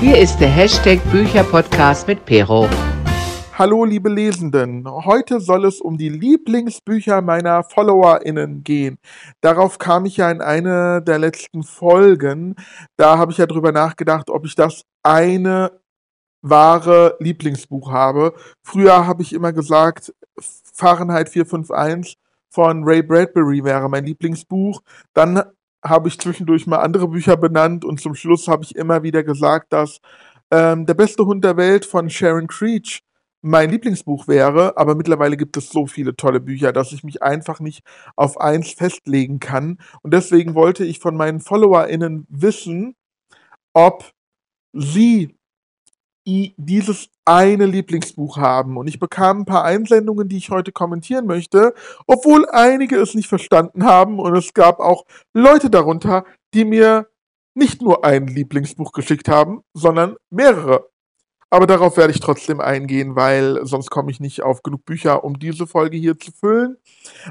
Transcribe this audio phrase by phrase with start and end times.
[0.00, 2.68] Hier ist der Hashtag Bücherpodcast mit Pero.
[3.58, 8.98] Hallo liebe Lesenden, heute soll es um die Lieblingsbücher meiner FollowerInnen gehen.
[9.40, 12.54] Darauf kam ich ja in eine der letzten Folgen.
[12.96, 15.72] Da habe ich ja drüber nachgedacht, ob ich das eine
[16.42, 18.34] wahre Lieblingsbuch habe.
[18.62, 22.18] Früher habe ich immer gesagt, Fahrenheit 451
[22.50, 24.80] von Ray Bradbury wäre mein Lieblingsbuch.
[25.12, 25.42] Dann
[25.88, 29.72] habe ich zwischendurch mal andere Bücher benannt und zum Schluss habe ich immer wieder gesagt,
[29.72, 30.00] dass
[30.50, 33.02] ähm, Der beste Hund der Welt von Sharon Creech
[33.40, 37.60] mein Lieblingsbuch wäre, aber mittlerweile gibt es so viele tolle Bücher, dass ich mich einfach
[37.60, 37.82] nicht
[38.16, 39.78] auf eins festlegen kann.
[40.02, 42.96] Und deswegen wollte ich von meinen FollowerInnen wissen,
[43.74, 44.12] ob
[44.72, 45.37] sie
[46.56, 48.76] dieses eine Lieblingsbuch haben.
[48.76, 51.74] Und ich bekam ein paar Einsendungen, die ich heute kommentieren möchte,
[52.06, 54.18] obwohl einige es nicht verstanden haben.
[54.18, 57.08] Und es gab auch Leute darunter, die mir
[57.54, 60.88] nicht nur ein Lieblingsbuch geschickt haben, sondern mehrere.
[61.50, 65.38] Aber darauf werde ich trotzdem eingehen, weil sonst komme ich nicht auf genug Bücher, um
[65.38, 66.76] diese Folge hier zu füllen.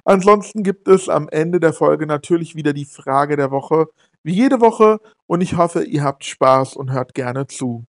[0.05, 3.89] Ansonsten gibt es am Ende der Folge natürlich wieder die Frage der Woche,
[4.23, 4.99] wie jede Woche.
[5.27, 7.85] Und ich hoffe, ihr habt Spaß und hört gerne zu.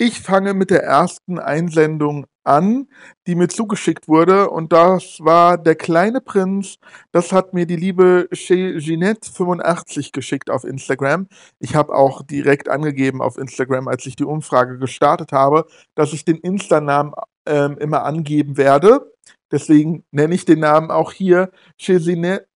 [0.00, 2.86] Ich fange mit der ersten Einsendung an,
[3.26, 4.48] die mir zugeschickt wurde.
[4.48, 6.78] Und das war Der kleine Prinz.
[7.10, 11.26] Das hat mir die liebe Ginette85 geschickt auf Instagram.
[11.58, 16.24] Ich habe auch direkt angegeben auf Instagram, als ich die Umfrage gestartet habe, dass ich
[16.24, 17.14] den Insta-Namen
[17.46, 19.12] ähm, immer angeben werde.
[19.50, 21.50] Deswegen nenne ich den Namen auch hier.
[21.76, 22.46] Chez Ginette,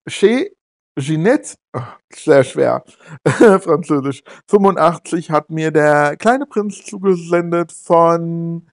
[1.75, 1.81] oh,
[2.13, 2.85] sehr schwer,
[3.27, 8.69] Französisch, 85 hat mir der kleine Prinz zugesendet von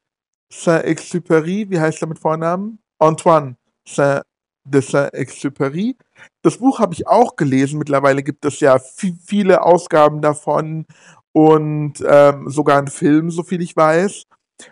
[0.51, 2.79] Saint-Exupéry, wie heißt er mit Vornamen?
[2.99, 3.55] Antoine
[3.87, 4.23] Saint
[4.65, 5.95] de Saint-Exupéry.
[6.41, 7.79] Das Buch habe ich auch gelesen.
[7.79, 10.85] Mittlerweile gibt es ja viele Ausgaben davon
[11.31, 14.25] und ähm, sogar einen Film, so viel ich weiß.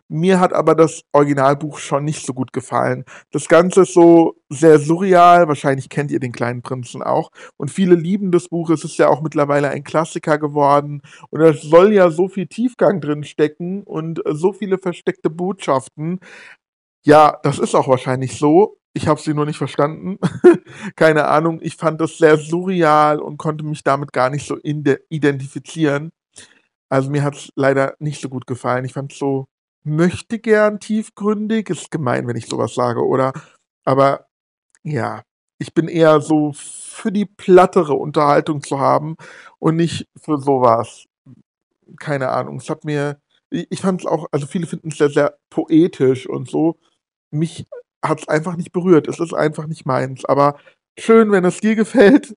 [0.09, 3.05] Mir hat aber das Originalbuch schon nicht so gut gefallen.
[3.31, 5.47] Das Ganze ist so sehr surreal.
[5.47, 7.31] Wahrscheinlich kennt ihr den kleinen Prinzen auch.
[7.57, 8.69] Und viele lieben das Buch.
[8.69, 11.01] Es ist ja auch mittlerweile ein Klassiker geworden.
[11.29, 16.19] Und es soll ja so viel Tiefgang drin stecken und so viele versteckte Botschaften.
[17.05, 18.77] Ja, das ist auch wahrscheinlich so.
[18.93, 20.17] Ich habe sie nur nicht verstanden.
[20.95, 21.59] Keine Ahnung.
[21.61, 26.11] Ich fand das sehr surreal und konnte mich damit gar nicht so identifizieren.
[26.89, 28.85] Also mir hat es leider nicht so gut gefallen.
[28.85, 29.45] Ich fand es so
[29.83, 31.69] möchte gern tiefgründig.
[31.69, 33.33] Ist gemein, wenn ich sowas sage, oder?
[33.85, 34.27] Aber
[34.83, 35.23] ja,
[35.59, 39.15] ich bin eher so für die plattere Unterhaltung zu haben
[39.59, 41.05] und nicht für sowas.
[41.99, 42.57] Keine Ahnung.
[42.57, 46.49] Es hat mir, ich fand es auch, also viele finden es sehr, sehr poetisch und
[46.49, 46.77] so.
[47.31, 47.67] Mich
[48.03, 49.07] hat es einfach nicht berührt.
[49.07, 50.25] Es ist einfach nicht meins.
[50.25, 50.59] Aber
[50.99, 52.35] schön, wenn es dir gefällt.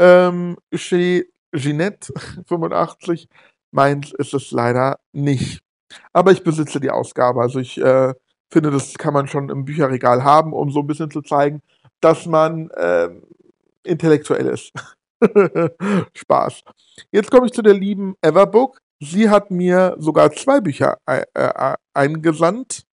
[0.00, 2.12] Ähm, chez Ginette
[2.46, 3.28] 85.
[3.72, 5.60] Meins ist es leider nicht.
[6.12, 7.40] Aber ich besitze die Ausgabe.
[7.40, 8.14] Also ich äh,
[8.50, 11.62] finde, das kann man schon im Bücherregal haben, um so ein bisschen zu zeigen,
[12.00, 13.10] dass man äh,
[13.84, 14.72] intellektuell ist.
[16.14, 16.62] Spaß.
[17.10, 18.80] Jetzt komme ich zu der lieben Everbook.
[19.00, 22.84] Sie hat mir sogar zwei Bücher äh, äh, eingesandt,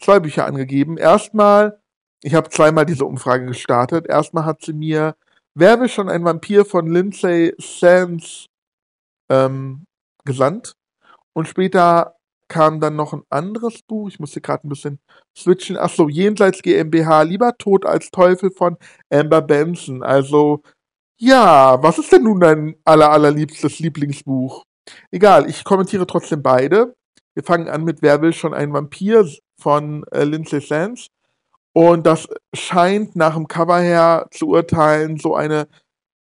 [0.00, 0.96] zwei Bücher angegeben.
[0.96, 1.80] Erstmal,
[2.22, 4.06] ich habe zweimal diese Umfrage gestartet.
[4.06, 5.14] Erstmal hat sie mir
[5.54, 8.46] Wer will schon ein Vampir von Lindsay Sands
[9.28, 9.84] ähm,
[10.24, 10.76] gesandt.
[11.32, 12.16] Und später
[12.50, 14.08] kam dann noch ein anderes Buch.
[14.10, 14.98] Ich muss hier gerade ein bisschen
[15.34, 15.78] switchen.
[15.78, 18.76] Achso, Jenseits GmbH, lieber Tod als Teufel von
[19.08, 20.02] Amber Benson.
[20.02, 20.62] Also,
[21.18, 24.64] ja, was ist denn nun dein aller, allerliebstes Lieblingsbuch?
[25.10, 26.94] Egal, ich kommentiere trotzdem beide.
[27.34, 29.26] Wir fangen an mit Wer will schon ein Vampir
[29.58, 31.06] von äh, Lindsay Sands.
[31.72, 35.68] Und das scheint nach dem Cover her zu urteilen so eine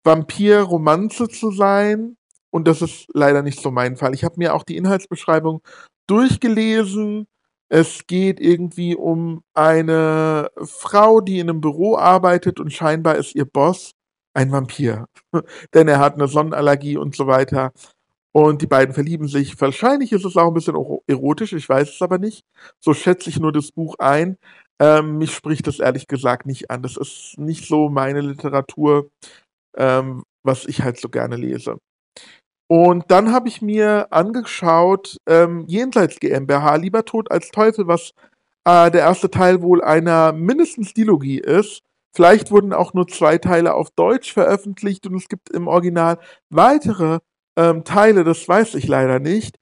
[0.03, 2.17] Vampir-Romanze zu sein.
[2.51, 4.13] Und das ist leider nicht so mein Fall.
[4.13, 5.61] Ich habe mir auch die Inhaltsbeschreibung
[6.09, 7.28] durchgelesen.
[7.70, 13.46] Es geht irgendwie um eine Frau, die in einem Büro arbeitet und scheinbar ist ihr
[13.46, 13.94] Boss
[14.34, 15.06] ein Vampir.
[15.74, 17.72] Denn er hat eine Sonnenallergie und so weiter.
[18.31, 19.59] Und die beiden verlieben sich.
[19.59, 20.76] Wahrscheinlich ist es auch ein bisschen
[21.08, 22.44] erotisch, ich weiß es aber nicht.
[22.79, 24.38] So schätze ich nur das Buch ein.
[24.79, 26.82] Ähm, mich spricht das ehrlich gesagt nicht an.
[26.84, 29.09] Das ist nicht so meine Literatur,
[29.76, 31.78] ähm, was ich halt so gerne lese.
[32.72, 38.12] Und dann habe ich mir angeschaut, ähm, Jenseits GmbH, Lieber Tod als Teufel, was
[38.64, 41.82] äh, der erste Teil wohl einer mindestens Dilogie ist.
[42.16, 46.20] Vielleicht wurden auch nur zwei Teile auf Deutsch veröffentlicht und es gibt im Original
[46.52, 47.20] weitere
[47.58, 49.58] ähm, Teile, das weiß ich leider nicht.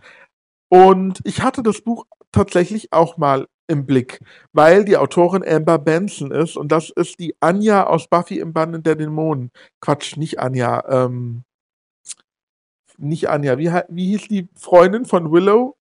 [0.69, 4.19] Und ich hatte das Buch tatsächlich auch mal im Blick,
[4.51, 8.83] weil die Autorin Amber Benson ist und das ist die Anja aus Buffy im Banden
[8.83, 9.51] der Dämonen.
[9.79, 11.43] Quatsch, nicht Anja, ähm,
[12.97, 15.77] nicht Anja, wie, wie hieß die Freundin von Willow?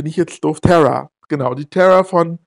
[0.00, 0.60] bin ich jetzt doof?
[0.60, 1.10] Terra.
[1.28, 2.38] Genau, die Terra von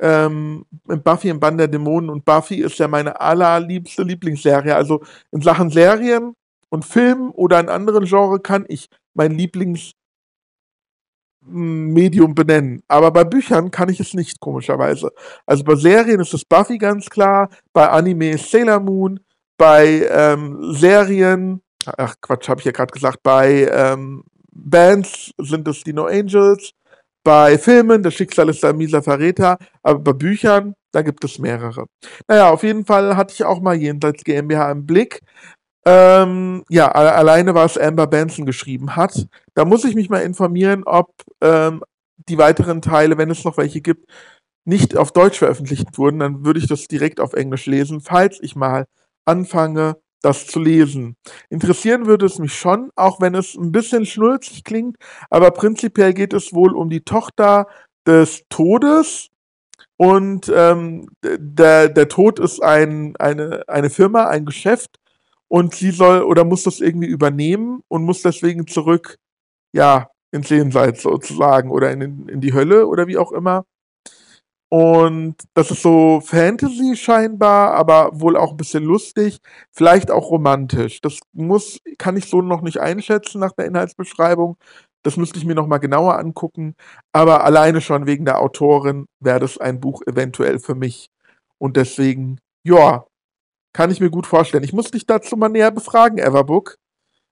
[0.00, 4.74] ähm, Buffy im Bann der Dämonen und Buffy ist ja meine allerliebste Lieblingsserie.
[4.74, 6.34] Also in Sachen Serien
[6.70, 9.94] und Filmen oder in anderen Genres kann ich mein Lieblingsmedium
[12.34, 12.82] benennen.
[12.88, 15.12] Aber bei Büchern kann ich es nicht, komischerweise.
[15.44, 19.20] Also bei Serien ist es Buffy ganz klar, bei Anime ist Sailor Moon,
[19.58, 25.82] bei ähm, Serien, ach Quatsch, habe ich ja gerade gesagt, bei ähm, Bands sind es
[25.82, 26.72] die No Angels,
[27.24, 31.86] bei Filmen, das Schicksal ist ein mieser Verräter, aber bei Büchern, da gibt es mehrere.
[32.28, 35.20] Naja, auf jeden Fall hatte ich auch mal Jenseits GmbH im Blick.
[35.84, 39.26] Ähm, ja, alleine was Amber Benson geschrieben hat.
[39.54, 41.82] Da muss ich mich mal informieren, ob ähm,
[42.28, 44.10] die weiteren Teile, wenn es noch welche gibt,
[44.64, 46.20] nicht auf Deutsch veröffentlicht wurden.
[46.20, 48.86] Dann würde ich das direkt auf Englisch lesen, falls ich mal
[49.24, 51.16] anfange, das zu lesen.
[51.50, 54.96] Interessieren würde es mich schon, auch wenn es ein bisschen schnulzig klingt,
[55.30, 57.66] aber prinzipiell geht es wohl um die Tochter
[58.06, 59.28] des Todes.
[59.96, 64.98] Und ähm, der, der Tod ist ein, eine, eine Firma, ein Geschäft
[65.48, 69.18] und sie soll oder muss das irgendwie übernehmen und muss deswegen zurück,
[69.72, 73.64] ja, ins Jenseits sozusagen oder in, in die Hölle oder wie auch immer.
[74.72, 79.36] Und das ist so Fantasy scheinbar, aber wohl auch ein bisschen lustig,
[79.70, 81.02] vielleicht auch romantisch.
[81.02, 84.56] Das muss, kann ich so noch nicht einschätzen nach der Inhaltsbeschreibung.
[85.02, 86.74] Das müsste ich mir noch mal genauer angucken.
[87.12, 91.10] Aber alleine schon wegen der Autorin wäre das ein Buch eventuell für mich.
[91.58, 93.04] Und deswegen, ja,
[93.74, 94.64] kann ich mir gut vorstellen.
[94.64, 96.76] Ich muss dich dazu mal näher befragen, Everbook.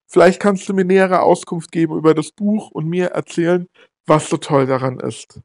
[0.06, 3.66] Vielleicht kannst du mir nähere Auskunft geben über das Buch und mir erzählen,
[4.06, 5.40] was so toll daran ist.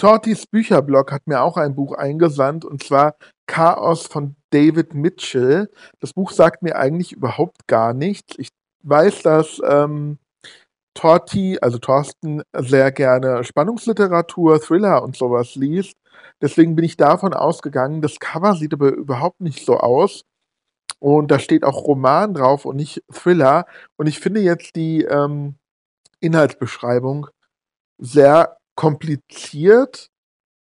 [0.00, 3.16] Tortis Bücherblog hat mir auch ein Buch eingesandt und zwar
[3.46, 5.70] Chaos von David Mitchell.
[5.98, 8.32] Das Buch sagt mir eigentlich überhaupt gar nichts.
[8.38, 8.48] Ich
[8.82, 10.18] weiß, dass ähm,
[10.94, 15.98] Torti, also Thorsten, sehr gerne Spannungsliteratur, Thriller und sowas liest.
[16.40, 18.00] Deswegen bin ich davon ausgegangen.
[18.00, 20.22] Das Cover sieht aber überhaupt nicht so aus.
[20.98, 23.66] Und da steht auch Roman drauf und nicht Thriller.
[23.98, 25.56] Und ich finde jetzt die ähm,
[26.20, 27.26] Inhaltsbeschreibung
[27.98, 30.08] sehr kompliziert.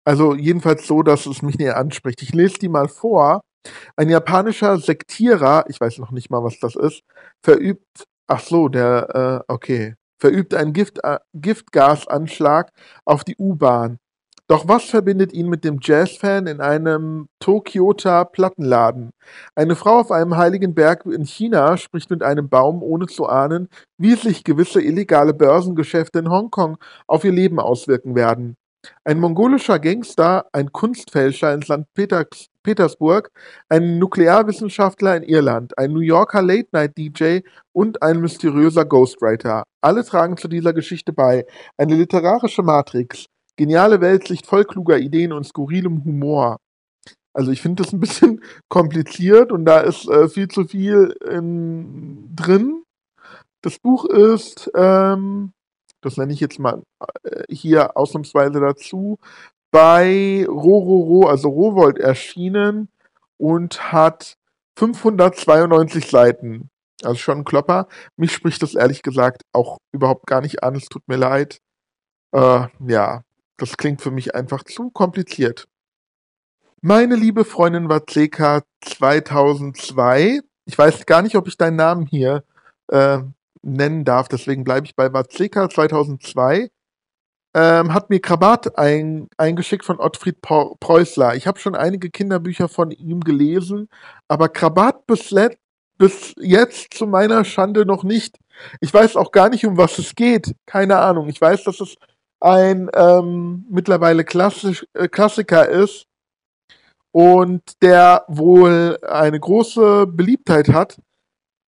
[0.06, 2.22] Also jedenfalls so, dass es mich näher anspricht.
[2.22, 3.40] Ich lese die mal vor.
[3.96, 7.02] Ein japanischer Sektierer, ich weiß noch nicht mal, was das ist,
[7.42, 12.70] verübt, ach so, der, äh, okay, verübt einen Gift, äh, Giftgasanschlag
[13.04, 13.98] auf die U-Bahn.
[14.46, 19.10] Doch was verbindet ihn mit dem Jazzfan in einem Tokyota Plattenladen?
[19.54, 23.68] Eine Frau auf einem heiligen Berg in China spricht mit einem Baum, ohne zu ahnen,
[23.96, 26.76] wie sich gewisse illegale Börsengeschäfte in Hongkong
[27.06, 28.56] auf ihr Leben auswirken werden.
[29.02, 31.84] Ein mongolischer Gangster, ein Kunstfälscher in St.
[31.94, 33.30] Peters Petersburg,
[33.68, 37.40] ein Nuklearwissenschaftler in Irland, ein New Yorker Late-Night-DJ
[37.72, 39.64] und ein mysteriöser Ghostwriter.
[39.82, 41.46] Alle tragen zu dieser Geschichte bei.
[41.76, 46.58] Eine literarische Matrix, Geniale Weltsicht voll kluger Ideen und skurrilem Humor.
[47.32, 52.34] Also ich finde das ein bisschen kompliziert und da ist äh, viel zu viel in,
[52.34, 52.84] drin.
[53.62, 55.52] Das Buch ist, ähm,
[56.00, 56.82] das nenne ich jetzt mal
[57.24, 59.18] äh, hier ausnahmsweise dazu,
[59.72, 62.88] bei Rororo, also Rowold erschienen
[63.38, 64.36] und hat
[64.78, 66.70] 592 Seiten.
[67.02, 67.88] Also schon ein Klopper.
[68.16, 70.76] Mich spricht das ehrlich gesagt auch überhaupt gar nicht an.
[70.76, 71.58] Es tut mir leid.
[72.32, 73.22] Äh, ja,
[73.56, 75.66] das klingt für mich einfach zu kompliziert.
[76.80, 80.40] Meine liebe Freundin Watzeka 2002.
[80.66, 82.44] Ich weiß gar nicht, ob ich deinen Namen hier
[82.88, 83.20] äh,
[83.62, 86.68] nennen darf, deswegen bleibe ich bei Watzeka 2002.
[87.56, 91.36] Ähm, hat mir Krabat ein, eingeschickt von Ottfried Preußler.
[91.36, 93.88] Ich habe schon einige Kinderbücher von ihm gelesen,
[94.26, 95.32] aber Krabat bis,
[95.96, 98.38] bis jetzt zu meiner Schande noch nicht.
[98.80, 100.54] Ich weiß auch gar nicht, um was es geht.
[100.66, 101.28] Keine Ahnung.
[101.28, 101.94] Ich weiß, dass es
[102.44, 106.06] ein ähm, mittlerweile Klassisch, äh, Klassiker ist
[107.10, 111.00] und der wohl eine große Beliebtheit hat.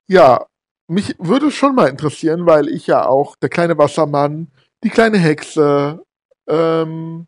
[0.07, 0.47] Ja,
[0.87, 4.53] mich würde schon mal interessieren, weil ich ja auch der kleine Wassermann,
[4.85, 6.05] die kleine Hexe,
[6.47, 7.27] ähm,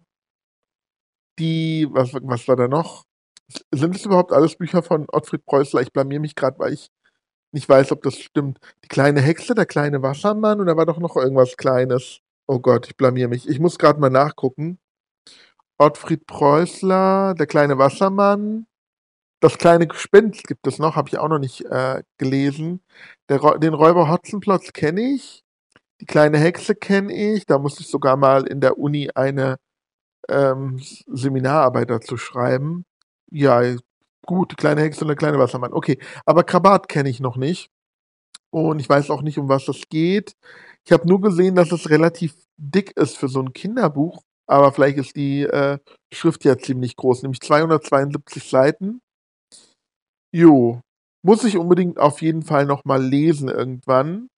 [1.39, 3.05] die, was, was war da noch?
[3.73, 5.81] Sind es überhaupt alles Bücher von Ottfried Preußler?
[5.81, 6.91] Ich blamier mich gerade, weil ich
[7.53, 8.59] nicht weiß, ob das stimmt.
[8.85, 12.21] Die kleine Hexe, der kleine Wassermann und da war doch noch irgendwas Kleines.
[12.51, 13.47] Oh Gott, ich blamier mich.
[13.47, 14.79] Ich muss gerade mal nachgucken.
[15.77, 18.67] Ottfried Preußler, der kleine Wassermann.
[19.41, 22.81] Das kleine Gespenst gibt es noch, habe ich auch noch nicht äh, gelesen.
[23.29, 25.45] Der, den Räuber Hotzenplotz kenne ich.
[26.01, 27.45] Die kleine Hexe kenne ich.
[27.47, 29.59] Da musste ich sogar mal in der Uni eine
[30.31, 32.87] ähm, Seminararbeit dazu schreiben.
[33.31, 33.63] Ja,
[34.27, 35.75] gut, die kleine Hexe und der kleine Wassermann.
[35.75, 37.71] Okay, aber Krabat kenne ich noch nicht.
[38.51, 40.35] Und ich weiß auch nicht, um was das geht.
[40.89, 44.97] Ich habe nur gesehen, dass es relativ dick ist für so ein Kinderbuch, aber vielleicht
[44.97, 45.77] ist die äh,
[46.11, 49.03] Schrift ja ziemlich groß, nämlich 272 Seiten.
[50.35, 50.81] Jo,
[51.23, 54.29] muss ich unbedingt auf jeden Fall nochmal lesen irgendwann.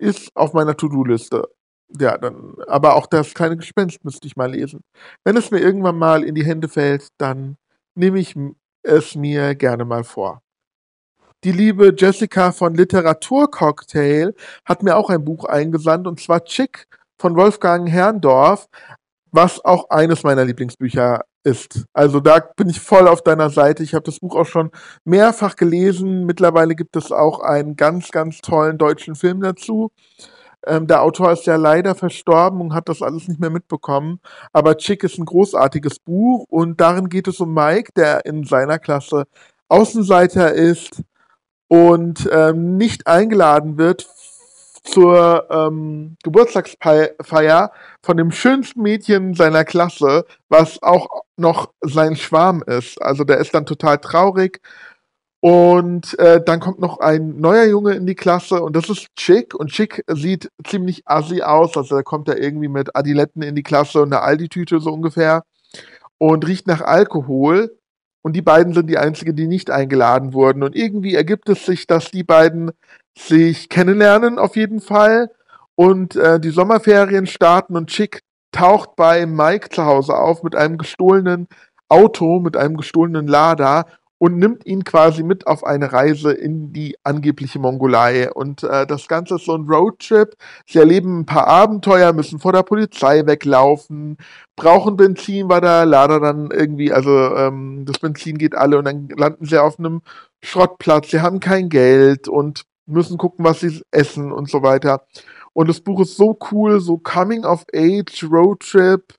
[0.00, 1.48] Ist auf meiner To-Do-Liste.
[1.96, 4.80] Ja, dann, aber auch das kleine Gespenst müsste ich mal lesen.
[5.24, 7.54] Wenn es mir irgendwann mal in die Hände fällt, dann
[7.96, 8.34] nehme ich
[8.82, 10.41] es mir gerne mal vor.
[11.44, 14.32] Die liebe Jessica von Literaturcocktail
[14.64, 16.86] hat mir auch ein Buch eingesandt und zwar Chick
[17.18, 18.68] von Wolfgang Herrndorf,
[19.32, 21.84] was auch eines meiner Lieblingsbücher ist.
[21.92, 23.82] Also da bin ich voll auf deiner Seite.
[23.82, 24.70] Ich habe das Buch auch schon
[25.04, 26.26] mehrfach gelesen.
[26.26, 29.90] Mittlerweile gibt es auch einen ganz, ganz tollen deutschen Film dazu.
[30.64, 34.20] Ähm, der Autor ist ja leider verstorben und hat das alles nicht mehr mitbekommen.
[34.52, 38.78] Aber Chick ist ein großartiges Buch und darin geht es um Mike, der in seiner
[38.78, 39.24] Klasse
[39.68, 41.02] Außenseiter ist
[41.72, 44.06] und ähm, nicht eingeladen wird
[44.84, 53.00] zur ähm, Geburtstagsfeier von dem schönsten Mädchen seiner Klasse, was auch noch sein Schwarm ist.
[53.00, 54.60] Also der ist dann total traurig.
[55.40, 59.54] Und äh, dann kommt noch ein neuer Junge in die Klasse und das ist Chick.
[59.54, 61.74] Und Chick sieht ziemlich assi aus.
[61.74, 65.42] Also da kommt er irgendwie mit Adiletten in die Klasse und einer Aldi-Tüte so ungefähr.
[66.18, 67.78] Und riecht nach Alkohol.
[68.22, 70.62] Und die beiden sind die einzigen, die nicht eingeladen wurden.
[70.62, 72.70] Und irgendwie ergibt es sich, dass die beiden
[73.18, 75.30] sich kennenlernen auf jeden Fall.
[75.74, 78.20] Und äh, die Sommerferien starten und Chick
[78.52, 81.48] taucht bei Mike zu Hause auf mit einem gestohlenen
[81.88, 83.86] Auto, mit einem gestohlenen Lader
[84.22, 88.30] und nimmt ihn quasi mit auf eine Reise in die angebliche Mongolei.
[88.32, 90.36] Und äh, das Ganze ist so ein Roadtrip.
[90.64, 94.18] Sie erleben ein paar Abenteuer, müssen vor der Polizei weglaufen,
[94.54, 99.08] brauchen Benzin, weil der Lader dann irgendwie, also ähm, das Benzin geht alle und dann
[99.08, 100.02] landen sie auf einem
[100.40, 101.10] Schrottplatz.
[101.10, 105.04] Sie haben kein Geld und müssen gucken, was sie essen und so weiter.
[105.52, 109.14] Und das Buch ist so cool, so Coming of Age, Roadtrip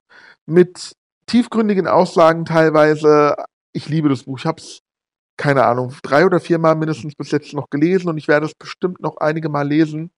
[0.46, 0.94] mit
[1.26, 3.36] tiefgründigen Aussagen teilweise.
[3.74, 4.40] Ich liebe das Buch.
[4.40, 4.83] Ich habe es,
[5.38, 9.02] keine Ahnung, drei oder viermal mindestens bis jetzt noch gelesen und ich werde es bestimmt
[9.02, 10.12] noch einige Mal lesen.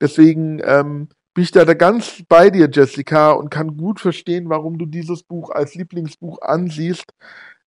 [0.00, 4.78] Deswegen ähm, bin ich da, da ganz bei dir, Jessica, und kann gut verstehen, warum
[4.78, 7.12] du dieses Buch als Lieblingsbuch ansiehst.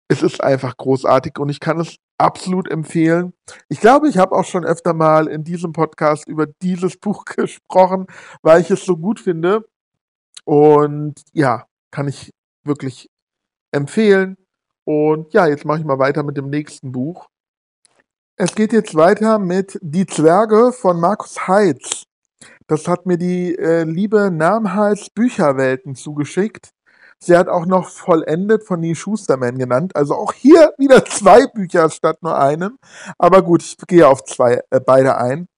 [0.08, 3.34] Es ist einfach großartig und ich kann es absolut empfehlen.
[3.67, 8.08] Ich glaube, ich habe auch schon öfter mal in diesem Podcast über dieses Buch gesprochen,
[8.41, 9.67] weil ich es so gut finde.
[10.46, 12.32] Und ja, kann ich
[12.63, 13.10] wirklich
[13.72, 14.38] empfehlen.
[14.88, 17.27] Und ja, jetzt mache ich mal weiter mit dem nächsten Buch.
[18.38, 22.03] Es geht jetzt weiter mit Die Zwerge von Markus Heitz.
[22.67, 26.70] Das hat mir die äh, liebe Namhals Bücherwelten zugeschickt.
[27.20, 29.94] Sie hat auch noch vollendet von Neil Schusterman genannt.
[29.94, 32.77] Also auch hier wieder zwei Bücher statt nur einem.
[33.17, 35.50] Aber gut, ich gehe auf zwei, äh, beide ein.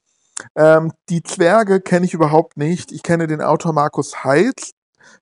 [0.55, 2.91] Ähm, die Zwerge kenne ich überhaupt nicht.
[2.91, 4.71] Ich kenne den Autor Markus Heitz.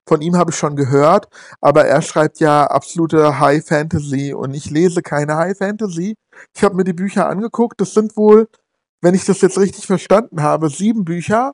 [0.07, 1.27] Von ihm habe ich schon gehört,
[1.61, 6.15] aber er schreibt ja absolute High Fantasy und ich lese keine High Fantasy.
[6.55, 7.79] Ich habe mir die Bücher angeguckt.
[7.81, 8.47] Das sind wohl,
[9.01, 11.53] wenn ich das jetzt richtig verstanden habe, sieben Bücher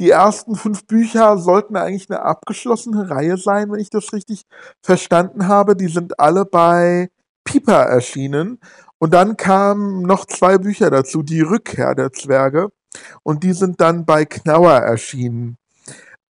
[0.00, 4.44] die ersten fünf Bücher sollten eigentlich eine abgeschlossene Reihe sein, wenn ich das richtig
[4.82, 5.76] verstanden habe.
[5.76, 7.10] Die sind alle bei
[7.44, 8.58] Piper erschienen.
[8.98, 12.70] Und dann kamen noch zwei Bücher dazu, die Rückkehr der Zwerge.
[13.22, 15.58] Und die sind dann bei Knauer erschienen.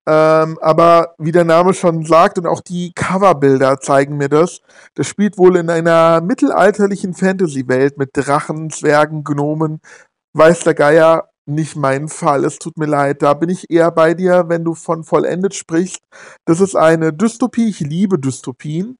[0.07, 4.61] Ähm, aber wie der Name schon sagt und auch die Coverbilder zeigen mir das,
[4.93, 9.81] das spielt wohl in einer mittelalterlichen Fantasy-Welt mit Drachen, Zwergen, Gnomen,
[10.33, 12.43] weiß der Geier nicht mein Fall.
[12.43, 13.21] Es tut mir leid.
[13.21, 16.01] Da bin ich eher bei dir, wenn du von vollendet sprichst.
[16.45, 17.69] Das ist eine Dystopie.
[17.69, 18.97] Ich liebe Dystopien.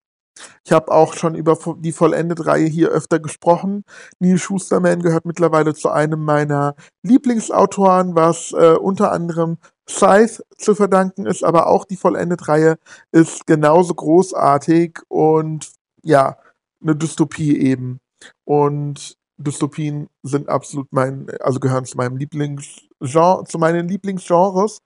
[0.66, 3.84] Ich habe auch schon über die Vollendet-Reihe hier öfter gesprochen.
[4.20, 11.26] Neil Schusterman gehört mittlerweile zu einem meiner Lieblingsautoren, was äh, unter anderem Scythe zu verdanken
[11.26, 12.78] ist, aber auch die Vollendet-Reihe
[13.12, 15.72] ist genauso großartig und
[16.04, 16.38] ja,
[16.82, 18.00] eine Dystopie eben.
[18.44, 24.80] Und Dystopien sind absolut mein, also gehören zu meinem Lieblingsgenre, zu meinen Lieblingsgenres.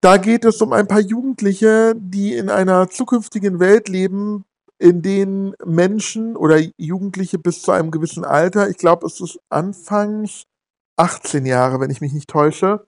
[0.00, 4.44] Da geht es um ein paar Jugendliche, die in einer zukünftigen Welt leben,
[4.82, 10.42] in denen Menschen oder Jugendliche bis zu einem gewissen Alter, ich glaube, es ist anfangs
[10.96, 12.84] 18 Jahre, wenn ich mich nicht täusche,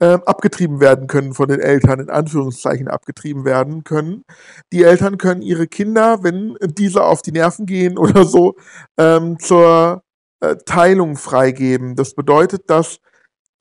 [0.00, 4.24] äh, abgetrieben werden können von den Eltern, in Anführungszeichen abgetrieben werden können.
[4.70, 8.56] Die Eltern können ihre Kinder, wenn diese auf die Nerven gehen oder so,
[8.98, 10.02] ähm, zur
[10.40, 11.96] äh, Teilung freigeben.
[11.96, 12.98] Das bedeutet, dass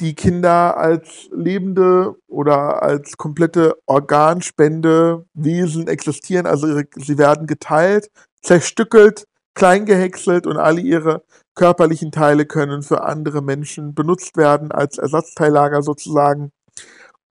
[0.02, 6.46] die Kinder als lebende oder als komplette Organspende Wesen existieren.
[6.48, 8.10] Also ihre, sie werden geteilt,
[8.42, 11.24] zerstückelt, klein gehäckselt und alle ihre
[11.56, 16.52] körperlichen Teile können für andere Menschen benutzt werden als Ersatzteillager sozusagen.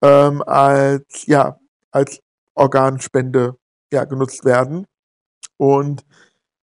[0.03, 1.59] ähm, als, ja,
[1.91, 2.19] als
[2.55, 3.55] Organspende
[3.91, 4.85] ja, genutzt werden.
[5.57, 6.05] Und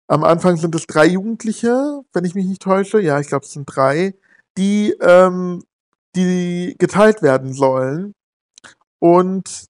[0.07, 3.01] am Anfang sind es drei Jugendliche, wenn ich mich nicht täusche.
[3.01, 4.15] Ja, ich glaube, es sind drei,
[4.57, 5.63] die, ähm,
[6.15, 8.13] die geteilt werden sollen
[9.00, 9.65] und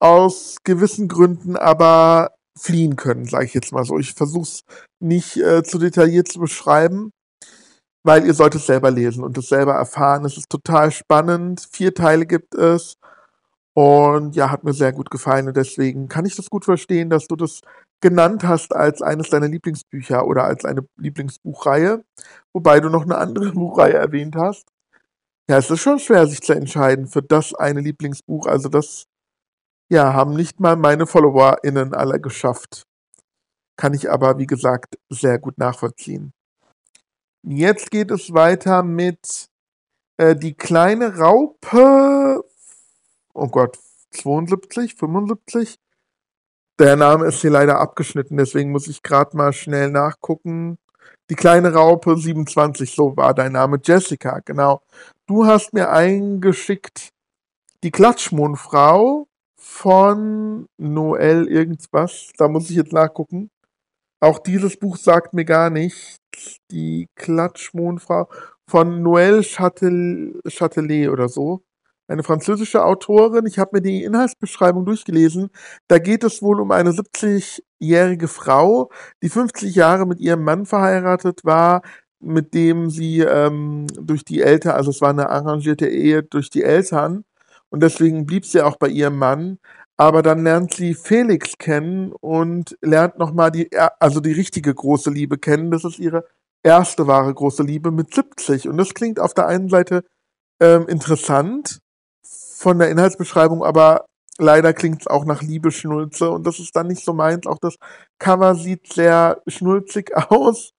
[0.00, 3.98] aus gewissen Gründen aber fliehen können, sage ich jetzt mal so.
[3.98, 4.62] Ich versuche es
[5.00, 7.10] nicht äh, zu detailliert zu beschreiben,
[8.04, 10.24] weil ihr sollt es selber lesen und es selber erfahren.
[10.24, 11.66] Es ist total spannend.
[11.70, 12.94] Vier Teile gibt es.
[13.74, 15.48] Und ja, hat mir sehr gut gefallen.
[15.48, 17.60] Und deswegen kann ich das gut verstehen, dass du das
[18.02, 22.02] genannt hast als eines deiner Lieblingsbücher oder als eine Lieblingsbuchreihe.
[22.54, 24.66] Wobei du noch eine andere Buchreihe erwähnt hast.
[25.50, 28.46] Ja, es ist schon schwer, sich zu entscheiden für das eine Lieblingsbuch.
[28.46, 29.08] Also das,
[29.88, 32.86] ja, haben nicht mal meine FollowerInnen alle geschafft.
[33.74, 36.32] Kann ich aber, wie gesagt, sehr gut nachvollziehen.
[37.42, 39.48] Jetzt geht es weiter mit
[40.18, 42.44] äh, Die kleine Raupe.
[43.34, 43.76] Oh Gott,
[44.12, 45.80] 72, 75.
[46.78, 50.78] Der Name ist hier leider abgeschnitten, deswegen muss ich gerade mal schnell nachgucken.
[51.30, 53.78] Die kleine Raupe 27, so war dein Name.
[53.82, 54.82] Jessica, genau.
[55.26, 57.10] Du hast mir eingeschickt
[57.82, 62.30] die Klatschmondfrau von Noel irgendwas.
[62.36, 63.50] Da muss ich jetzt nachgucken.
[64.20, 66.18] Auch dieses Buch sagt mir gar nichts.
[66.70, 68.28] Die Klatschmondfrau
[68.68, 71.62] von Noël Châtelet oder so.
[72.10, 73.46] Eine französische Autorin.
[73.46, 75.50] Ich habe mir die Inhaltsbeschreibung durchgelesen.
[75.88, 78.90] Da geht es wohl um eine 70-jährige Frau,
[79.22, 81.82] die 50 Jahre mit ihrem Mann verheiratet war,
[82.18, 86.62] mit dem sie ähm, durch die Eltern, also es war eine arrangierte Ehe durch die
[86.62, 87.24] Eltern.
[87.70, 89.58] Und deswegen blieb sie auch bei ihrem Mann
[90.00, 95.36] aber dann lernt sie Felix kennen und lernt nochmal die, also die richtige große Liebe
[95.36, 95.70] kennen.
[95.70, 96.24] Das ist ihre
[96.62, 98.66] erste wahre große Liebe mit 70.
[98.66, 100.04] Und das klingt auf der einen Seite
[100.58, 101.80] ähm, interessant
[102.60, 104.04] von der Inhaltsbeschreibung, aber
[104.36, 107.46] leider klingt es auch nach Liebeschnulze und das ist dann nicht so meins.
[107.46, 107.76] Auch das
[108.18, 110.72] Cover sieht sehr schnulzig aus.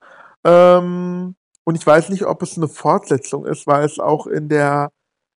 [0.44, 4.90] Ähm, und ich weiß nicht, ob es eine Fortsetzung ist, weil es auch in der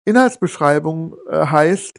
[0.08, 1.98] Inhaltsbeschreibung äh, heißt,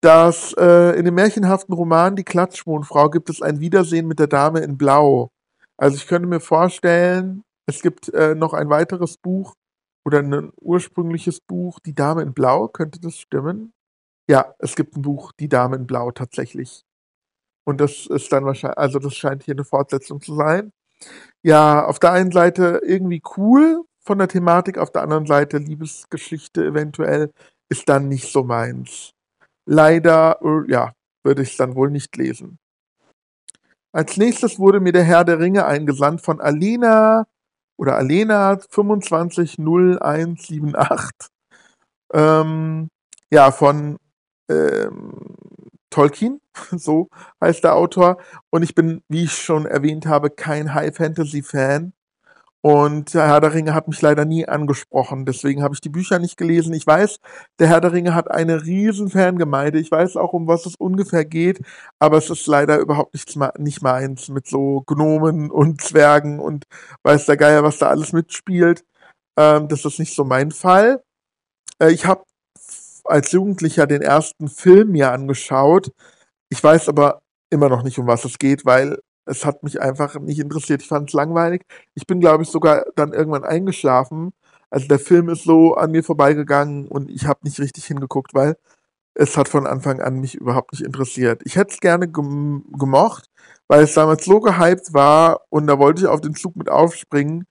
[0.00, 4.60] dass äh, in dem märchenhaften Roman Die Klatschmohnfrau gibt es ein Wiedersehen mit der Dame
[4.60, 5.28] in Blau.
[5.76, 9.54] Also ich könnte mir vorstellen, es gibt äh, noch ein weiteres Buch
[10.04, 12.68] oder ein ursprüngliches Buch, Die Dame in Blau.
[12.68, 13.72] Könnte das stimmen?
[14.28, 16.84] Ja, es gibt ein Buch, Die Dame in Blau tatsächlich.
[17.66, 20.72] Und das ist dann wahrscheinlich, also das scheint hier eine Fortsetzung zu sein.
[21.42, 26.64] Ja, auf der einen Seite irgendwie cool von der Thematik, auf der anderen Seite Liebesgeschichte
[26.64, 27.30] eventuell
[27.68, 29.12] ist dann nicht so meins.
[29.66, 32.58] Leider, äh, ja, würde ich es dann wohl nicht lesen.
[33.92, 37.26] Als nächstes wurde mir der Herr der Ringe eingesandt von Alena
[37.78, 41.28] oder Alena 250178.
[42.12, 42.88] Ähm,
[43.30, 43.98] ja, von
[44.50, 45.12] ähm,
[45.90, 46.40] Tolkien,
[46.72, 47.08] so
[47.42, 48.18] heißt der Autor.
[48.50, 51.92] Und ich bin, wie ich schon erwähnt habe, kein High-Fantasy-Fan.
[52.60, 55.24] Und der Herr der Ringe hat mich leider nie angesprochen.
[55.24, 56.74] Deswegen habe ich die Bücher nicht gelesen.
[56.74, 57.20] Ich weiß,
[57.60, 59.78] der Herr der Ringe hat eine riesen Fangemeinde.
[59.78, 61.60] Ich weiß auch, um was es ungefähr geht.
[62.00, 66.64] Aber es ist leider überhaupt nichts, nicht meins mit so Gnomen und Zwergen und
[67.04, 68.84] weiß der Geier, was da alles mitspielt.
[69.38, 71.02] Ähm, das ist nicht so mein Fall.
[71.80, 72.24] Äh, ich habe
[73.04, 75.92] als Jugendlicher den ersten Film mir angeschaut.
[76.50, 80.18] Ich weiß aber immer noch nicht, um was es geht, weil es hat mich einfach
[80.20, 80.82] nicht interessiert.
[80.82, 81.64] Ich fand es langweilig.
[81.94, 84.32] Ich bin, glaube ich, sogar dann irgendwann eingeschlafen.
[84.70, 88.56] Also der Film ist so an mir vorbeigegangen und ich habe nicht richtig hingeguckt, weil
[89.14, 91.42] es hat von Anfang an mich überhaupt nicht interessiert.
[91.44, 93.28] Ich hätte es gerne gem gemocht,
[93.68, 97.46] weil es damals so gehypt war und da wollte ich auf den Zug mit aufspringen.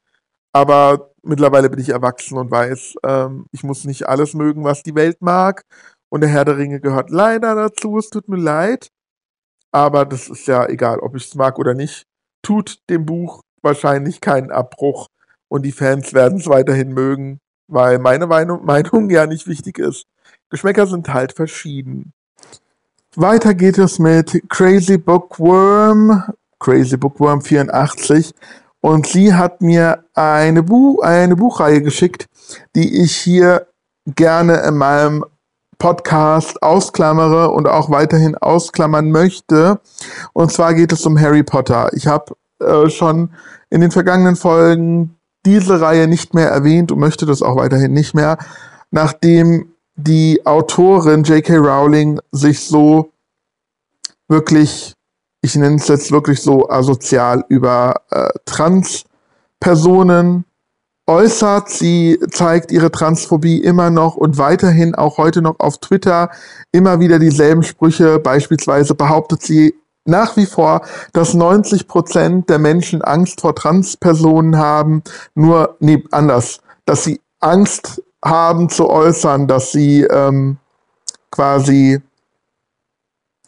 [0.53, 4.95] Aber mittlerweile bin ich erwachsen und weiß, ähm, ich muss nicht alles mögen, was die
[4.95, 5.65] Welt mag.
[6.09, 7.97] Und der Herr der Ringe gehört leider dazu.
[7.97, 8.89] Es tut mir leid.
[9.71, 12.05] Aber das ist ja egal, ob ich es mag oder nicht.
[12.41, 15.07] Tut dem Buch wahrscheinlich keinen Abbruch.
[15.49, 20.05] Und die Fans werden es weiterhin mögen, weil meine Meinung ja nicht wichtig ist.
[20.49, 22.13] Geschmäcker sind halt verschieden.
[23.15, 26.23] Weiter geht es mit Crazy Bookworm,
[26.59, 28.33] Crazy Bookworm 84.
[28.79, 32.27] Und sie hat mir eine, Bu eine Buchreihe geschickt,
[32.75, 33.67] die ich hier
[34.05, 35.25] gerne in meinem
[35.77, 39.79] Podcast ausklammere und auch weiterhin ausklammern möchte.
[40.33, 41.89] Und zwar geht es um Harry Potter.
[41.93, 43.29] Ich habe äh, schon
[43.69, 48.13] in den vergangenen Folgen diese Reihe nicht mehr erwähnt und möchte das auch weiterhin nicht
[48.13, 48.37] mehr,
[48.91, 51.57] nachdem die Autorin J.K.
[51.57, 53.11] Rowling sich so
[54.27, 54.93] wirklich,
[55.41, 60.45] ich nenne es jetzt wirklich so asozial über äh, Trans-Personen
[61.07, 61.69] äußert.
[61.69, 66.29] Sie zeigt ihre Transphobie immer noch und weiterhin auch heute noch auf Twitter
[66.71, 68.19] immer wieder dieselben Sprüche.
[68.19, 69.73] Beispielsweise behauptet sie
[70.05, 70.81] nach wie vor,
[71.13, 75.03] dass 90 Prozent der Menschen Angst vor Transpersonen haben.
[75.35, 80.57] Nur, nee, anders, dass sie Angst haben zu äußern, dass sie ähm,
[81.31, 82.01] quasi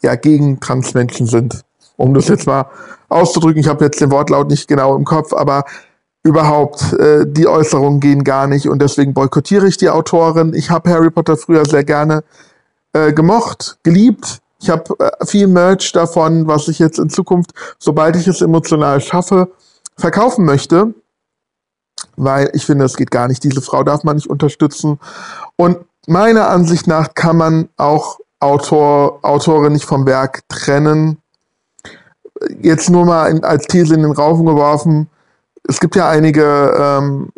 [0.02, 1.64] ja gegen Transmenschen sind.
[1.96, 2.66] Um das jetzt mal
[3.08, 5.64] auszudrücken, ich habe jetzt den Wortlaut nicht genau im Kopf, aber
[6.22, 10.52] überhaupt, äh, die Äußerungen gehen gar nicht und deswegen boykottiere ich die Autorin.
[10.54, 12.24] Ich habe Harry Potter früher sehr gerne
[12.92, 14.40] äh, gemocht, geliebt.
[14.60, 19.00] Ich habe äh, viel Merch davon, was ich jetzt in Zukunft, sobald ich es emotional
[19.00, 19.50] schaffe,
[19.96, 20.94] verkaufen möchte.
[22.16, 23.42] Weil ich finde, es geht gar nicht.
[23.44, 24.98] Diese Frau darf man nicht unterstützen.
[25.56, 31.18] Und meiner Ansicht nach kann man auch Autor, Autorin nicht vom Werk trennen.
[32.60, 35.08] Jetzt nur mal in, als These in den Raum geworfen
[35.64, 37.30] es gibt ja einige, ähm,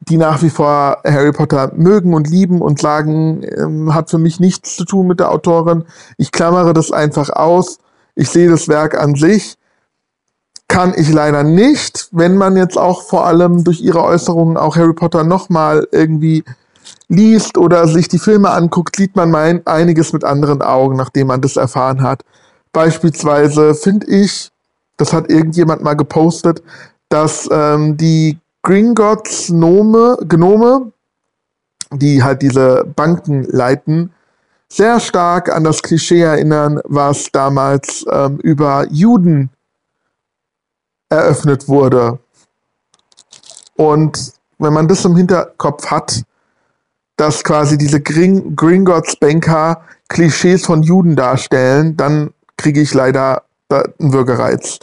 [0.00, 4.40] die nach wie vor Harry Potter mögen und lieben und sagen, ähm, hat für mich
[4.40, 5.84] nichts zu tun mit der Autorin.
[6.16, 7.78] Ich klammere das einfach aus.
[8.14, 9.56] Ich sehe das Werk an sich.
[10.66, 14.92] Kann ich leider nicht, wenn man jetzt auch vor allem durch ihre Äußerungen auch Harry
[14.92, 16.44] Potter nochmal irgendwie
[17.08, 21.40] liest oder sich die Filme anguckt, sieht man mein, einiges mit anderen Augen, nachdem man
[21.40, 22.22] das erfahren hat.
[22.72, 24.50] Beispielsweise finde ich,
[24.96, 26.62] das hat irgendjemand mal gepostet,
[27.08, 30.92] dass ähm, die Gringotts Gnome, Gnome,
[31.90, 34.12] die halt diese Banken leiten,
[34.68, 39.50] sehr stark an das Klischee erinnern, was damals ähm, über Juden
[41.08, 42.18] eröffnet wurde.
[43.76, 46.22] Und wenn man das im Hinterkopf hat,
[47.16, 54.12] dass quasi diese Gring Gringotts Banker Klischees von Juden darstellen, dann kriege ich leider einen
[54.12, 54.80] Würgereiz.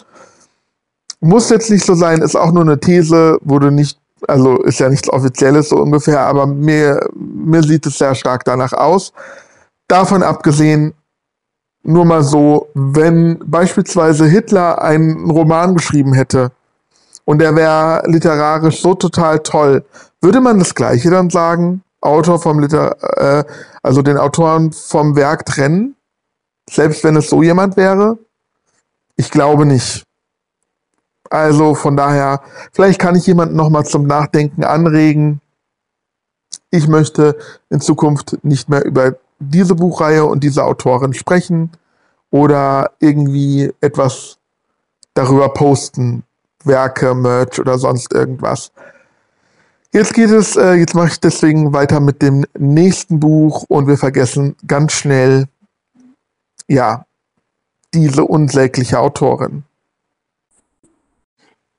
[1.26, 4.90] Muss jetzt nicht so sein, ist auch nur eine These, wurde nicht, also ist ja
[4.90, 9.12] nichts Offizielles so ungefähr, aber mir, mir sieht es sehr stark danach aus.
[9.88, 10.94] Davon abgesehen,
[11.82, 16.52] nur mal so, wenn beispielsweise Hitler einen Roman geschrieben hätte
[17.26, 19.84] und der wäre literarisch so total toll,
[20.22, 21.82] würde man das Gleiche dann sagen?
[22.02, 23.44] Autor vom Liter, äh,
[23.82, 25.96] also den Autoren vom Werk trennen?
[26.70, 28.20] Selbst wenn es so jemand wäre?
[29.16, 30.06] Ich glaube nicht.
[31.36, 32.40] Also von daher,
[32.72, 35.42] vielleicht kann ich jemanden nochmal zum Nachdenken anregen.
[36.72, 37.38] Ich möchte
[37.70, 41.72] in Zukunft nicht mehr über diese Buchreihe und diese Autorin sprechen
[42.32, 44.38] oder irgendwie etwas
[45.14, 46.24] darüber posten,
[46.64, 48.72] Werke, Merch oder sonst irgendwas.
[49.92, 53.98] Jetzt geht es, äh, jetzt mache ich deswegen weiter mit dem nächsten Buch und wir
[53.98, 55.48] vergessen ganz schnell,
[56.70, 57.06] ja,
[57.94, 59.66] diese unsägliche Autorin.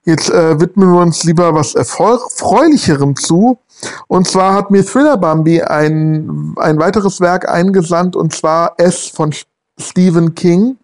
[0.06, 3.58] Jetzt äh, widmen wir uns lieber was Erfreulicherem zu.
[4.06, 9.34] Und zwar hat mir Thriller Bambi ein, ein weiteres Werk eingesandt, und zwar S von
[9.78, 10.76] Stephen King.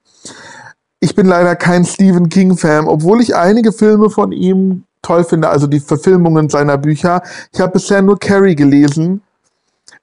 [0.98, 5.68] Ich bin leider kein Stephen King-Fan, obwohl ich einige Filme von ihm toll finde, also
[5.68, 7.22] die Verfilmungen seiner Bücher.
[7.52, 9.22] Ich habe bisher nur Carrie gelesen.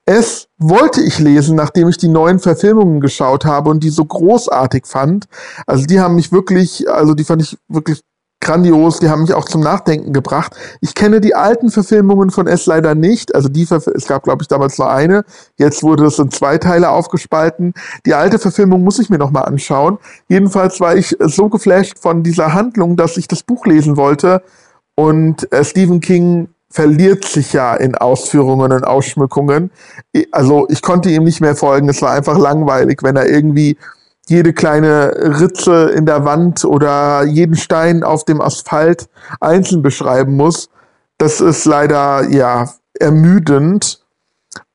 [0.05, 4.85] Es wollte ich lesen, nachdem ich die neuen Verfilmungen geschaut habe und die so großartig
[4.87, 5.25] fand.
[5.67, 8.01] Also die haben mich wirklich, also die fand ich wirklich
[8.41, 10.55] grandios, die haben mich auch zum Nachdenken gebracht.
[10.81, 13.35] Ich kenne die alten Verfilmungen von S leider nicht.
[13.35, 15.23] Also die Verf es gab, glaube ich, damals nur eine.
[15.57, 17.73] Jetzt wurde es in zwei Teile aufgespalten.
[18.05, 19.97] Die alte Verfilmung muss ich mir nochmal anschauen.
[20.27, 24.41] Jedenfalls war ich so geflasht von dieser Handlung, dass ich das Buch lesen wollte.
[24.95, 29.71] Und äh, Stephen King verliert sich ja in Ausführungen und Ausschmückungen.
[30.31, 31.89] Also ich konnte ihm nicht mehr folgen.
[31.89, 33.77] Es war einfach langweilig, wenn er irgendwie
[34.29, 40.69] jede kleine Ritze in der Wand oder jeden Stein auf dem Asphalt einzeln beschreiben muss.
[41.17, 44.03] Das ist leider ja ermüdend.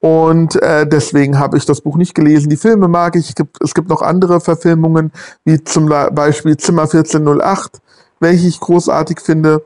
[0.01, 2.51] Und äh, deswegen habe ich das Buch nicht gelesen.
[2.51, 3.31] Die Filme mag ich.
[3.31, 5.13] Es gibt, es gibt noch andere Verfilmungen,
[5.45, 7.81] wie zum Beispiel Zimmer 1408,
[8.21, 9.65] welche ich großartig finde.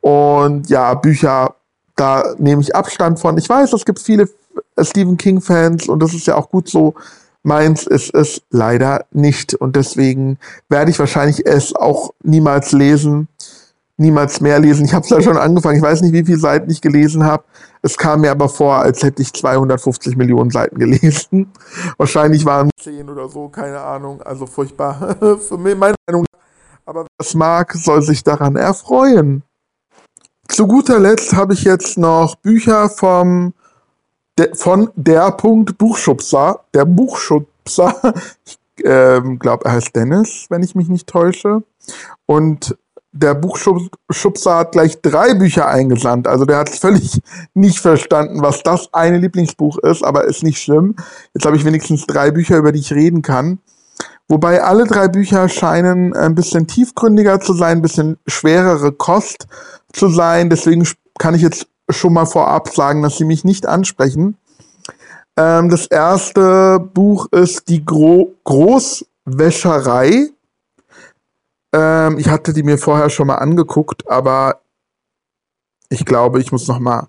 [0.00, 1.56] Und ja, Bücher,
[1.96, 3.36] da nehme ich Abstand von.
[3.38, 4.28] Ich weiß, es gibt viele
[4.80, 6.94] Stephen King-Fans und das ist ja auch gut so.
[7.46, 10.38] Meins ist es leider nicht und deswegen
[10.70, 13.28] werde ich wahrscheinlich es auch niemals lesen,
[13.98, 14.86] niemals mehr lesen.
[14.86, 17.44] Ich habe es ja schon angefangen, ich weiß nicht, wie viele Seiten ich gelesen habe.
[17.82, 21.52] Es kam mir aber vor, als hätte ich 250 Millionen Seiten gelesen.
[21.98, 24.22] Wahrscheinlich waren es 10 oder so, keine Ahnung.
[24.22, 26.24] Also furchtbar für mich, meine Meinung.
[26.86, 29.42] Aber wer es mag, soll sich daran erfreuen.
[30.48, 33.52] Zu guter Letzt habe ich jetzt noch Bücher vom
[34.38, 40.74] de, von der Punkt Buchschubser, der Buchschubser, ich ähm, glaube, er heißt Dennis, wenn ich
[40.74, 41.62] mich nicht täusche.
[42.26, 42.76] Und
[43.12, 46.26] der Buchschubser hat gleich drei Bücher eingesandt.
[46.26, 47.20] Also der hat völlig
[47.54, 50.96] nicht verstanden, was das eine Lieblingsbuch ist, aber ist nicht schlimm.
[51.32, 53.60] Jetzt habe ich wenigstens drei Bücher, über die ich reden kann.
[54.26, 59.46] Wobei alle drei Bücher scheinen ein bisschen tiefgründiger zu sein, ein bisschen schwerere Kost
[59.92, 60.50] zu sein.
[60.50, 64.36] Deswegen kann ich jetzt schon mal vorab sagen, dass sie mich nicht ansprechen.
[65.36, 70.30] Ähm, das erste Buch ist Die Gro Großwäscherei.
[71.72, 74.60] Ähm, ich hatte die mir vorher schon mal angeguckt, aber
[75.88, 77.08] ich glaube, ich muss noch mal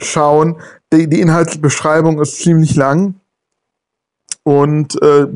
[0.00, 0.60] schauen.
[0.92, 3.14] Die, die Inhaltsbeschreibung ist ziemlich lang
[4.42, 5.28] und äh,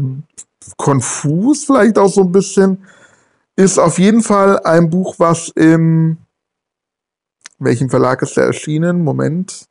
[0.76, 2.84] konfus vielleicht auch so ein bisschen.
[3.54, 6.18] Ist auf jeden Fall ein Buch, was im
[7.58, 9.02] welchem Verlag ist der erschienen?
[9.02, 9.66] Moment.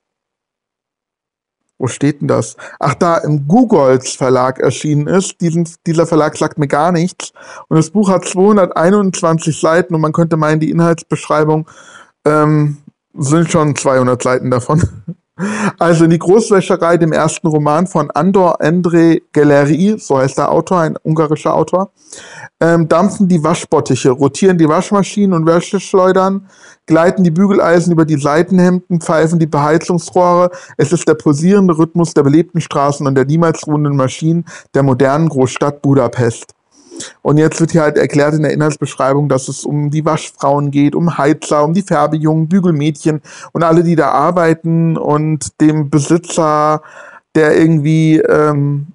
[1.77, 2.55] Wo steht denn das?
[2.79, 5.41] Ach, da im Googles Verlag erschienen ist.
[5.41, 7.33] Diesen, dieser Verlag sagt mir gar nichts.
[7.67, 11.67] Und das Buch hat 221 Seiten und man könnte meinen, die Inhaltsbeschreibung
[12.23, 12.77] ähm,
[13.13, 14.83] sind schon 200 Seiten davon.
[15.77, 20.79] Also in die Großwäscherei, dem ersten Roman von Andor Endre Geleri, so heißt der Autor,
[20.79, 21.91] ein ungarischer Autor,
[22.61, 26.47] ähm, dampfen die Waschbottiche, rotieren die Waschmaschinen und Wäscheschleudern,
[26.85, 30.51] gleiten die Bügeleisen über die Seitenhemden, pfeifen die Beheizungsrohre.
[30.77, 35.27] Es ist der pulsierende Rhythmus der belebten Straßen und der niemals ruhenden Maschinen der modernen
[35.27, 36.53] Großstadt Budapest.
[37.21, 40.95] Und jetzt wird hier halt erklärt in der Inhaltsbeschreibung, dass es um die Waschfrauen geht,
[40.95, 46.81] um Heizer, um die Färbejungen, Bügelmädchen und alle, die da arbeiten und dem Besitzer,
[47.35, 48.87] der irgendwie ähm,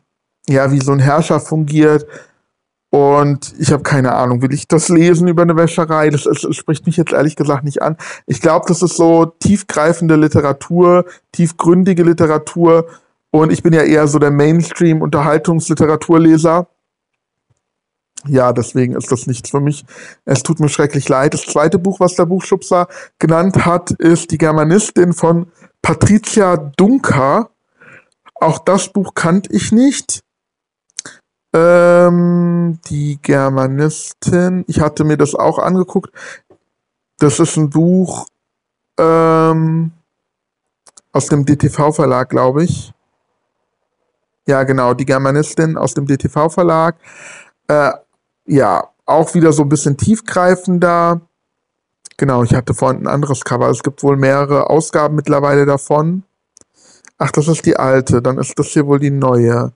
[0.49, 2.07] ja wie so ein Herrscher fungiert.
[2.93, 6.11] Und ich habe keine Ahnung, will ich das lesen über eine Wäscherei?
[6.11, 7.97] Das, das, das spricht mich jetzt ehrlich gesagt nicht an.
[8.27, 12.89] Ich glaube, das ist so tiefgreifende Literatur, tiefgründige Literatur.
[13.31, 16.67] Und ich bin ja eher so der Mainstream-Unterhaltungsliteraturleser
[18.27, 19.85] ja, deswegen ist das nichts für mich.
[20.25, 21.35] Es tut mir schrecklich leid.
[21.35, 27.51] Das zweite Buch, was der Buchschubser genannt hat, ist Die Germanistin von Patricia Dunker.
[28.35, 30.21] Auch das Buch kannte ich nicht.
[31.53, 36.11] Ähm, die Germanistin, ich hatte mir das auch angeguckt.
[37.19, 38.27] Das ist ein Buch
[38.99, 39.93] ähm,
[41.13, 42.93] aus dem DTV-Verlag, glaube ich.
[44.47, 46.97] Ja, genau, die Germanistin aus dem DTV-Verlag.
[47.69, 47.93] Äh,
[48.51, 51.21] ja, auch wieder so ein bisschen tiefgreifender.
[52.17, 53.71] Genau, ich hatte vorhin ein anderes Cover.
[53.71, 56.25] Es gibt wohl mehrere Ausgaben mittlerweile davon.
[57.17, 58.21] Ach, das ist die alte.
[58.21, 59.73] Dann ist das hier wohl die neue.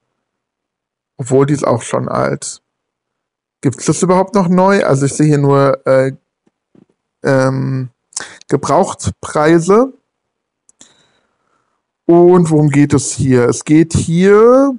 [1.17, 2.63] Obwohl, die ist auch schon alt.
[3.61, 4.85] Gibt es das überhaupt noch neu?
[4.85, 6.13] Also ich sehe hier nur äh,
[7.23, 7.91] ähm,
[8.49, 9.93] Gebrauchtpreise.
[12.07, 13.49] Und worum geht es hier?
[13.49, 14.77] Es geht hier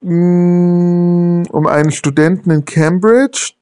[0.00, 3.52] um einen Studenten in Cambridge,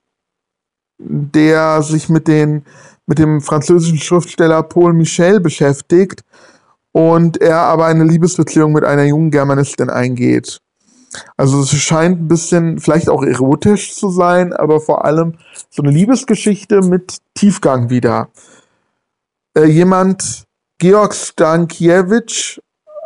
[0.98, 2.64] der sich mit, den,
[3.06, 6.24] mit dem französischen Schriftsteller Paul Michel beschäftigt
[6.92, 10.60] und er aber eine Liebesbeziehung mit einer jungen Germanistin eingeht.
[11.36, 15.34] Also es scheint ein bisschen vielleicht auch erotisch zu sein, aber vor allem
[15.70, 18.28] so eine Liebesgeschichte mit Tiefgang wieder.
[19.56, 20.44] Äh, jemand,
[20.78, 22.60] Georg Stankiewicz,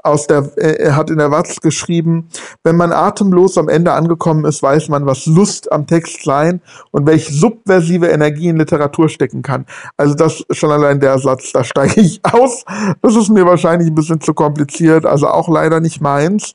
[0.08, 2.28] aus der, er hat in der Watz geschrieben,
[2.64, 7.06] wenn man atemlos am Ende angekommen ist, weiß man, was Lust am Text sein und
[7.06, 9.66] welche subversive Energie in Literatur stecken kann.
[9.96, 12.64] Also das schon allein der Satz, da steige ich aus.
[13.02, 16.54] Das ist mir wahrscheinlich ein bisschen zu kompliziert, also auch leider nicht meins.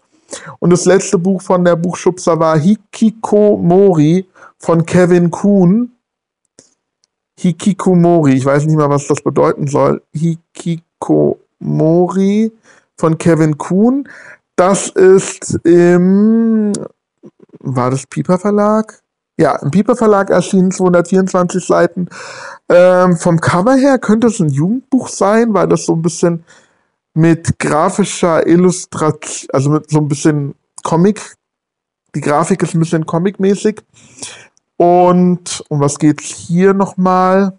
[0.59, 5.91] Und das letzte Buch von der Buchschubser war Hikikomori von Kevin Kuhn.
[7.39, 10.01] Hikikomori, ich weiß nicht mal, was das bedeuten soll.
[10.13, 12.51] Hikikomori
[12.97, 14.07] von Kevin Kuhn.
[14.55, 16.73] Das ist im,
[17.59, 19.01] war das Piper Verlag?
[19.37, 22.07] Ja, im Piper Verlag erschienen 224 Seiten.
[22.69, 26.43] Ähm, vom Cover her könnte es ein Jugendbuch sein, weil das so ein bisschen
[27.15, 31.35] mit grafischer Illustration, also mit so ein bisschen Comic,
[32.15, 33.81] die Grafik ist ein bisschen comicmäßig.
[34.77, 37.57] Und um was geht's hier nochmal?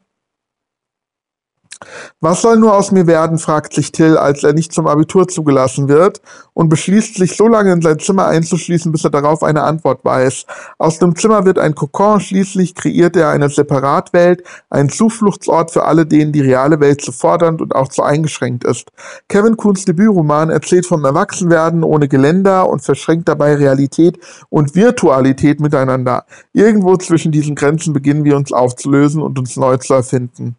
[2.21, 5.89] Was soll nur aus mir werden, fragt sich Till, als er nicht zum Abitur zugelassen
[5.89, 6.21] wird
[6.55, 10.47] und beschließt, sich so lange in sein Zimmer einzuschließen, bis er darauf eine Antwort weiß.
[10.79, 16.07] Aus dem Zimmer wird ein Kokon, schließlich kreiert er eine Separatwelt, einen Zufluchtsort für alle,
[16.07, 18.91] denen die reale Welt zu fordernd und auch zu eingeschränkt ist.
[19.29, 24.19] Kevin Kuhns Debütroman erzählt vom Erwachsenwerden ohne Geländer und verschränkt dabei Realität
[24.49, 26.25] und Virtualität miteinander.
[26.53, 30.57] Irgendwo zwischen diesen Grenzen beginnen wir uns aufzulösen und uns neu zu erfinden.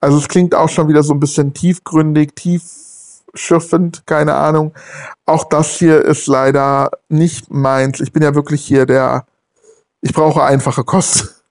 [0.00, 4.72] Also es klingt auch schon wieder so ein bisschen tiefgründig, tiefschürfend, keine Ahnung.
[5.26, 8.00] Auch das hier ist leider nicht meins.
[8.00, 9.26] Ich bin ja wirklich hier der,
[10.00, 11.42] ich brauche einfache Kost.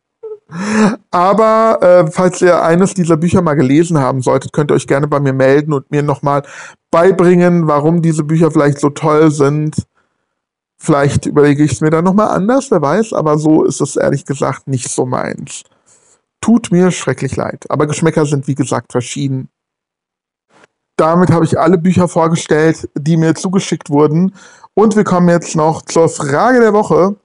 [1.12, 5.08] Aber äh, falls ihr eines dieser Bücher mal gelesen haben solltet, könnt ihr euch gerne
[5.08, 6.44] bei mir melden und mir nochmal
[6.90, 9.76] beibringen, warum diese Bücher vielleicht so toll sind.
[10.78, 14.26] Vielleicht überlege ich es mir dann nochmal anders, wer weiß, aber so ist es ehrlich
[14.26, 15.64] gesagt nicht so meins.
[16.42, 17.66] Tut mir schrecklich leid.
[17.70, 19.50] Aber Geschmäcker sind wie gesagt verschieden.
[20.98, 24.34] Damit habe ich alle Bücher vorgestellt, die mir zugeschickt wurden.
[24.74, 27.16] Und wir kommen jetzt noch zur Frage der Woche.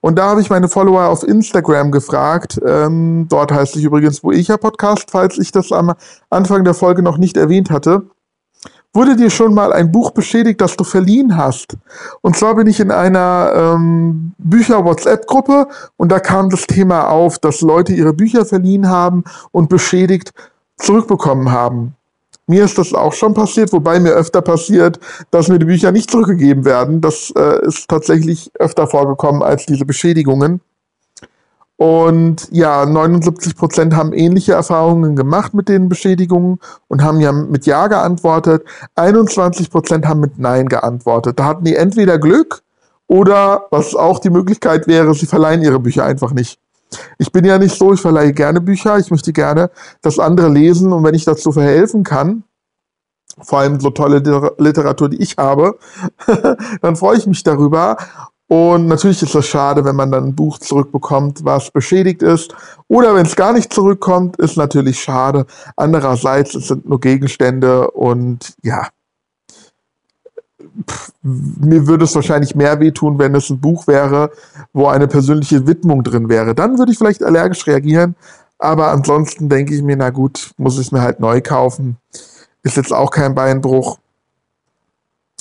[0.00, 2.60] Und da habe ich meine Follower auf Instagram gefragt.
[2.66, 5.94] Ähm, dort heißt ich übrigens Boecha Podcast, falls ich das am
[6.30, 8.06] Anfang der Folge noch nicht erwähnt hatte.
[8.94, 11.78] Wurde dir schon mal ein Buch beschädigt, das du verliehen hast?
[12.20, 17.62] Und zwar bin ich in einer ähm, Bücher-WhatsApp-Gruppe und da kam das Thema auf, dass
[17.62, 20.34] Leute ihre Bücher verliehen haben und beschädigt
[20.76, 21.94] zurückbekommen haben.
[22.46, 25.00] Mir ist das auch schon passiert, wobei mir öfter passiert,
[25.30, 27.00] dass mir die Bücher nicht zurückgegeben werden.
[27.00, 30.60] Das äh, ist tatsächlich öfter vorgekommen als diese Beschädigungen.
[31.76, 37.66] Und ja, 79 Prozent haben ähnliche Erfahrungen gemacht mit den Beschädigungen und haben ja mit
[37.66, 38.64] Ja geantwortet.
[38.94, 41.38] 21 Prozent haben mit Nein geantwortet.
[41.38, 42.62] Da hatten die entweder Glück
[43.08, 46.58] oder, was auch die Möglichkeit wäre, sie verleihen ihre Bücher einfach nicht.
[47.18, 49.70] Ich bin ja nicht so, ich verleihe gerne Bücher, ich möchte gerne,
[50.02, 52.44] dass andere lesen und wenn ich dazu verhelfen kann,
[53.40, 54.18] vor allem so tolle
[54.58, 55.78] Literatur, die ich habe,
[56.82, 57.96] dann freue ich mich darüber.
[58.52, 62.54] Und natürlich ist es schade, wenn man dann ein Buch zurückbekommt, was beschädigt ist.
[62.86, 65.46] Oder wenn es gar nicht zurückkommt, ist natürlich schade.
[65.74, 68.88] Andererseits, es sind nur Gegenstände und ja,
[70.86, 74.30] pff, mir würde es wahrscheinlich mehr wehtun, wenn es ein Buch wäre,
[74.74, 76.54] wo eine persönliche Widmung drin wäre.
[76.54, 78.16] Dann würde ich vielleicht allergisch reagieren.
[78.58, 81.96] Aber ansonsten denke ich mir, na gut, muss ich es mir halt neu kaufen.
[82.62, 83.96] Ist jetzt auch kein Beinbruch.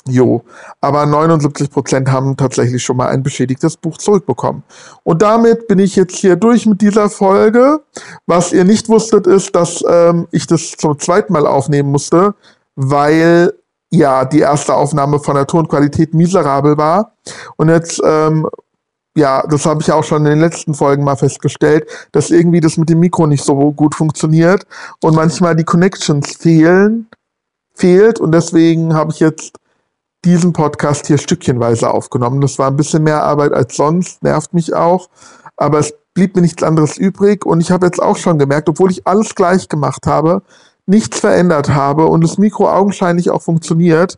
[0.07, 0.43] Jo,
[0.79, 4.63] aber 79% haben tatsächlich schon mal ein beschädigtes Buch zurückbekommen.
[5.03, 7.81] Und damit bin ich jetzt hier durch mit dieser Folge.
[8.25, 12.33] Was ihr nicht wusstet, ist, dass ähm, ich das zum zweiten Mal aufnehmen musste,
[12.75, 13.53] weil
[13.91, 17.13] ja die erste Aufnahme von der Tonqualität miserabel war.
[17.57, 18.47] Und jetzt, ähm,
[19.15, 22.77] ja, das habe ich auch schon in den letzten Folgen mal festgestellt, dass irgendwie das
[22.77, 24.65] mit dem Mikro nicht so gut funktioniert
[25.03, 27.07] und manchmal die Connections fehlen,
[27.75, 28.19] fehlt.
[28.19, 29.60] Und deswegen habe ich jetzt
[30.23, 32.41] diesen Podcast hier stückchenweise aufgenommen.
[32.41, 35.09] Das war ein bisschen mehr Arbeit als sonst, nervt mich auch.
[35.57, 37.45] Aber es blieb mir nichts anderes übrig.
[37.45, 40.41] Und ich habe jetzt auch schon gemerkt, obwohl ich alles gleich gemacht habe,
[40.85, 44.17] nichts verändert habe und das Mikro augenscheinlich auch funktioniert,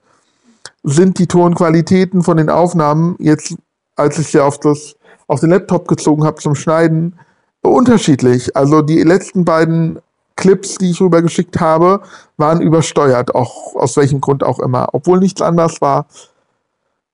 [0.83, 3.55] sind die Tonqualitäten von den Aufnahmen jetzt,
[3.95, 4.95] als ich sie auf, das,
[5.27, 7.19] auf den Laptop gezogen habe zum Schneiden,
[7.61, 8.55] unterschiedlich.
[8.55, 9.99] Also die letzten beiden
[10.35, 12.01] Clips, die ich rübergeschickt habe,
[12.37, 14.89] waren übersteuert, auch aus welchem Grund auch immer.
[14.93, 16.07] Obwohl nichts anders war.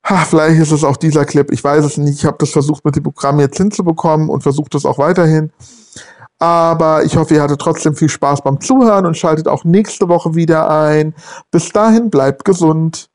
[0.03, 2.19] Ha, vielleicht ist es auch dieser Clip, ich weiß es nicht.
[2.19, 5.51] Ich habe das versucht mit dem Programm jetzt hinzubekommen und versuche das auch weiterhin.
[6.39, 10.35] Aber ich hoffe, ihr hattet trotzdem viel Spaß beim Zuhören und schaltet auch nächste Woche
[10.35, 11.13] wieder ein.
[11.51, 13.08] Bis dahin bleibt gesund.